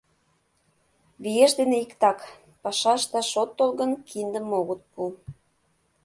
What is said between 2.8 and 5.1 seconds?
ышташ от тол гын, киндым огыт пу.